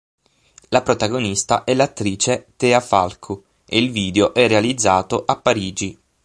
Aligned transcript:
La 0.69 0.81
protagonista 0.81 1.63
è 1.63 1.75
l'attrice 1.75 2.47
Tea 2.57 2.79
Falco 2.79 3.43
e 3.65 3.77
il 3.77 3.91
video 3.91 4.33
è 4.33 4.47
realizzato 4.47 5.25
a 5.25 5.35
Parigi. 5.39 5.95